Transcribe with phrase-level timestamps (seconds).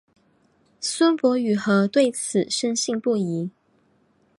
[0.79, 3.51] 孙傅与何对此深信不疑。